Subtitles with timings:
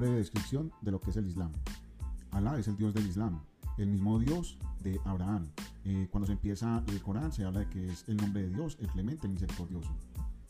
[0.00, 1.52] breve descripción de lo que es el Islam.
[2.30, 3.40] Alá es el Dios del Islam,
[3.76, 5.46] el mismo Dios de Abraham.
[5.84, 8.78] Eh, cuando se empieza el Corán se habla de que es el nombre de Dios,
[8.80, 9.90] el clemente, el misericordioso.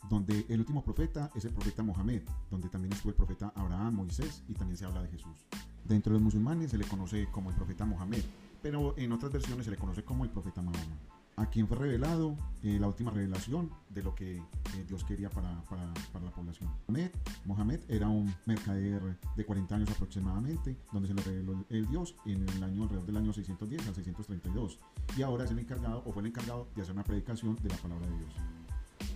[0.09, 4.43] Donde el último profeta es el profeta Mohammed, donde también estuvo el profeta Abraham, Moisés
[4.47, 5.45] y también se habla de Jesús.
[5.83, 8.23] Dentro de los musulmanes se le conoce como el profeta Mohammed,
[8.61, 10.97] pero en otras versiones se le conoce como el profeta Mahoma
[11.41, 14.43] a quien fue revelado eh, la última revelación de lo que eh,
[14.87, 16.69] Dios quería para, la población.
[16.87, 17.09] Mohamed,
[17.45, 22.47] Mohamed era un mercader de 40 años aproximadamente, donde se le reveló el Dios en
[22.47, 24.77] el año alrededor del año 610 al 632,
[25.17, 27.77] y ahora es el encargado o fue el encargado de hacer una predicación de la
[27.77, 28.33] palabra de Dios.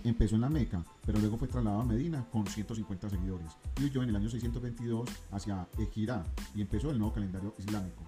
[0.02, 4.02] Empezó en la Meca, pero luego fue trasladado a Medina con 150 seguidores y huyó
[4.02, 6.24] en el año 622 hacia Ejirá
[6.56, 8.02] y empezó el nuevo calendario islámico,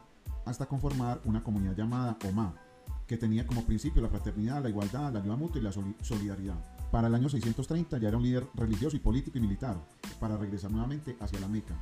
[0.44, 2.54] hasta conformar una comunidad llamada Omá,
[3.08, 6.62] que tenía como principio la fraternidad, la igualdad, la ayuda mutua y la solidaridad.
[6.92, 9.82] Para el año 630 ya era un líder religioso y político y militar,
[10.20, 11.74] para regresar nuevamente hacia la Meca,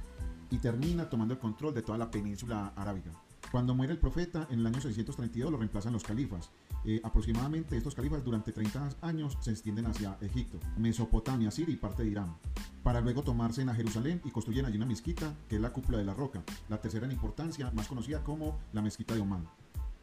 [0.50, 3.10] y termina tomando el control de toda la península arábiga.
[3.50, 6.50] Cuando muere el profeta, en el año 632 lo reemplazan los califas.
[6.84, 12.04] Eh, aproximadamente estos califas durante 30 años se extienden hacia Egipto, Mesopotamia, Siria y parte
[12.04, 12.36] de Irán,
[12.84, 16.04] para luego tomarse en Jerusalén y construyen allí una mezquita, que es la cúpula de
[16.04, 19.44] la roca, la tercera en importancia, más conocida como la mezquita de Omán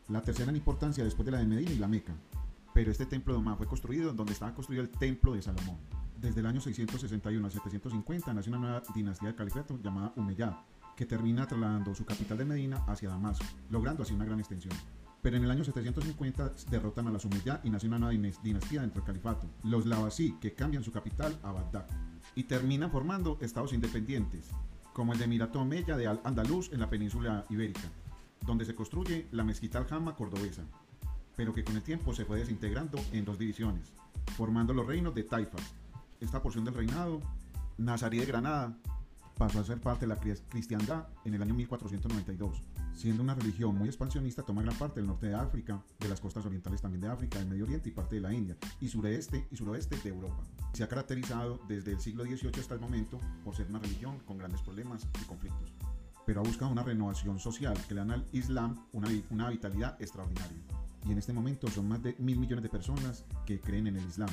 [0.10, 2.14] la tercera en importancia después de la de Medina y la Meca.
[2.74, 5.78] Pero este templo de Omán fue construido donde estaba construido el templo de Salomón.
[6.20, 10.54] Desde el año 661 a 750 nació una nueva dinastía de califato llamada Umeyyad,
[10.96, 14.74] que termina trasladando su capital de Medina hacia Damasco, logrando así una gran extensión.
[15.22, 19.02] Pero en el año 750 derrotan a los Umeyyad y nace una nueva dinastía dentro
[19.02, 21.88] del califato, los Lavasí, que cambian su capital a Bagdad,
[22.36, 24.50] y terminan formando estados independientes,
[24.92, 27.90] como el de Emirato Omeya de Al-Andalus en la península ibérica,
[28.46, 30.64] donde se construye la mezquita aljama cordobesa,
[31.36, 33.94] pero que con el tiempo se fue desintegrando en dos divisiones,
[34.36, 35.74] formando los reinos de Taifas.
[36.20, 37.22] Esta porción del reinado,
[37.78, 38.78] Nazarí de Granada,
[39.38, 42.62] pasó a ser parte de la cristiandad en el año 1492.
[42.94, 46.46] Siendo una religión muy expansionista, toma gran parte del norte de África, de las costas
[46.46, 49.56] orientales también de África, del Medio Oriente y parte de la India, y sureste y
[49.56, 50.44] suroeste de Europa.
[50.74, 54.38] Se ha caracterizado desde el siglo XVIII hasta el momento por ser una religión con
[54.38, 55.74] grandes problemas y conflictos
[56.26, 60.58] pero ha buscado una renovación social que le dan al Islam una, una vitalidad extraordinaria.
[61.06, 64.08] Y en este momento son más de mil millones de personas que creen en el
[64.08, 64.30] Islam.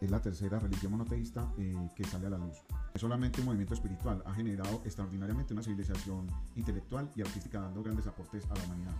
[0.00, 2.56] Es la tercera religión monoteísta eh, que sale a la luz.
[2.94, 8.06] Es solamente un movimiento espiritual, ha generado extraordinariamente una civilización intelectual y artística dando grandes
[8.06, 8.96] aportes a la humanidad.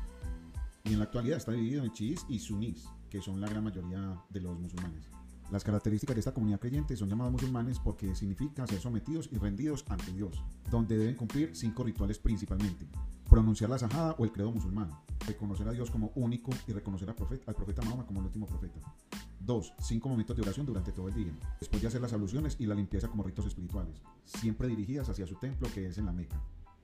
[0.85, 4.21] Y en la actualidad está dividido en chiíes y sunís, que son la gran mayoría
[4.31, 5.09] de los musulmanes.
[5.51, 9.83] Las características de esta comunidad creyente son llamados musulmanes porque significa ser sometidos y rendidos
[9.89, 12.87] ante Dios, donde deben cumplir cinco rituales principalmente.
[13.31, 14.91] Pronunciar la sajada o el credo musulmán,
[15.27, 18.79] reconocer a Dios como único y reconocer al profeta, Mahoma como el último profeta.
[19.41, 19.73] 2.
[19.81, 22.75] Cinco momentos de oración durante todo el día, después de hacer las alusiones y la
[22.75, 26.39] limpieza como ritos espirituales, siempre dirigidas hacia su templo que es en la Meca.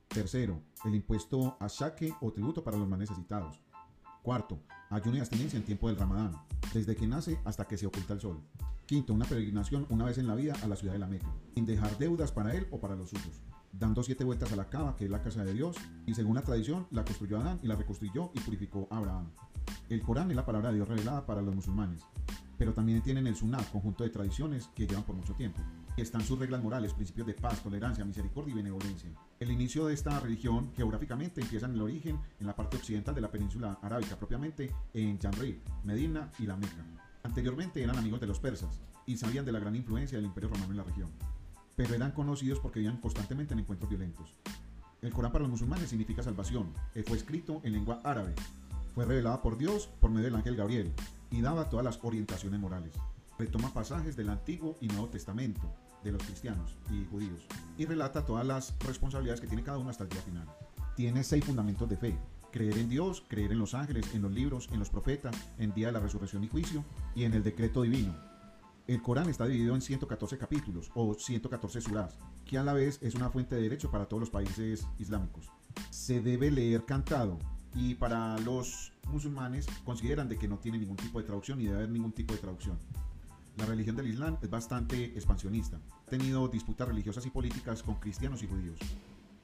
[0.09, 3.61] Tercero, el impuesto a shaque o tributo para los más necesitados.
[4.25, 4.59] Cuarto,
[4.89, 6.33] ayuno y abstinencia en tiempo del Ramadán,
[6.73, 8.41] desde que nace hasta que se oculta el sol.
[8.87, 11.67] Quinto, una peregrinación una vez en la vida a la ciudad de la Meca, sin
[11.67, 13.43] dejar deudas para él o para los suyos.
[13.75, 15.77] Dando siete vueltas a la cava, que es la casa de Dios,
[16.07, 19.29] y según la tradición, la construyó Adán y la reconstruyó y purificó Abraham.
[19.91, 22.01] El Corán es la palabra de Dios revelada para los musulmanes,
[22.59, 25.61] pero también tienen el Sunnah, conjunto de tradiciones que llevan por mucho tiempo.
[25.97, 29.11] Están sus reglas morales, principios de paz, tolerancia, misericordia y benevolencia.
[29.39, 33.21] El inicio de esta religión geográficamente empieza en el origen en la parte occidental de
[33.21, 36.85] la península arábica, propiamente en Yanri, Medina y la Meca.
[37.23, 40.73] Anteriormente eran amigos de los persas y sabían de la gran influencia del imperio romano
[40.73, 41.11] en la región,
[41.77, 44.37] pero eran conocidos porque vivían constantemente en encuentros violentos.
[45.01, 46.73] El Corán para los musulmanes significa salvación,
[47.07, 48.35] fue escrito en lengua árabe,
[48.95, 50.93] fue revelada por Dios por medio del ángel Gabriel
[51.31, 52.95] y daba todas las orientaciones morales.
[53.39, 55.63] Retoma pasajes del Antiguo y Nuevo Testamento,
[56.05, 57.45] de los cristianos y judíos,
[57.77, 60.49] y relata todas las responsabilidades que tiene cada uno hasta el día final.
[60.95, 62.17] Tiene seis fundamentos de fe.
[62.53, 65.89] Creer en Dios, creer en los ángeles, en los libros, en los profetas, en día
[65.89, 66.85] de la resurrección y juicio,
[67.17, 68.15] y en el decreto divino.
[68.87, 73.17] El Corán está dividido en 114 capítulos o 114 surás, que a la vez es
[73.17, 75.51] una fuente de derecho para todos los países islámicos.
[75.91, 77.39] Se debe leer cantado
[77.75, 81.79] y para los musulmanes consideran de que no tiene ningún tipo de traducción ni debe
[81.79, 82.79] haber ningún tipo de traducción.
[83.57, 85.79] La religión del Islam es bastante expansionista.
[86.07, 88.79] Ha tenido disputas religiosas y políticas con cristianos y judíos.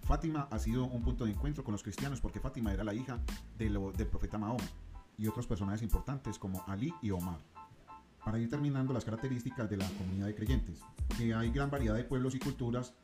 [0.03, 3.21] Fátima ha sido un punto de encuentro con los cristianos porque Fátima era la hija
[3.59, 4.65] de del profeta Mahoma
[5.17, 7.39] y otros personajes importantes como Ali y Omar.
[8.25, 10.81] Para ir terminando las características de la comunidad de creyentes,
[11.17, 12.95] que hay gran variedad de pueblos y culturas,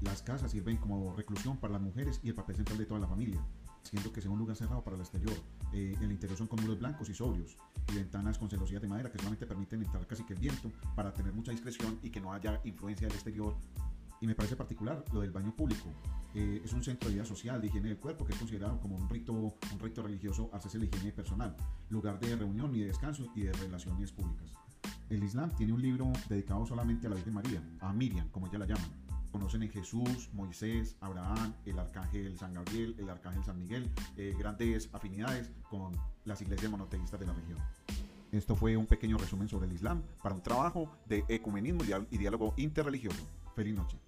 [0.00, 3.08] las casas sirven como reclusión para las mujeres y el papel central de toda la
[3.08, 3.40] familia
[3.84, 5.34] siendo que sea un lugar cerrado para el exterior.
[5.72, 7.56] Eh, el interior son con muros blancos y sobrios
[7.92, 11.12] y ventanas con celosías de madera que solamente permiten entrar casi que el viento para
[11.12, 13.56] tener mucha discreción y que no haya influencia del exterior
[14.20, 15.88] Y me parece particular lo del baño público.
[16.34, 18.96] Eh, es un centro de vida social, de higiene del cuerpo, que es considerado como
[18.96, 21.54] un rito, un rito religioso hacerse la higiene personal,
[21.90, 24.50] lugar de reunión y de descanso y de relaciones públicas.
[25.10, 28.58] El Islam tiene un libro dedicado solamente a la Virgen María, a Miriam, como ella
[28.58, 29.03] la llaman.
[29.34, 34.88] Conocen en Jesús, Moisés, Abraham, el arcángel San Gabriel, el arcángel San Miguel, eh, grandes
[34.92, 35.90] afinidades con
[36.24, 37.58] las iglesias monoteístas de la región.
[38.30, 41.82] Esto fue un pequeño resumen sobre el Islam para un trabajo de ecumenismo
[42.12, 43.26] y diálogo interreligioso.
[43.56, 43.98] Feliz noche.